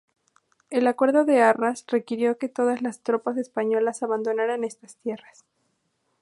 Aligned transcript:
El 0.71 0.87
acuerdo 0.87 1.25
de 1.25 1.43
Arras 1.43 1.85
requirió 1.87 2.39
que 2.39 2.49
todas 2.49 2.81
las 2.81 3.01
tropas 3.01 3.37
españolas 3.37 4.01
abandonaran 4.01 4.63
estas 4.63 4.95
tierras. 4.95 5.43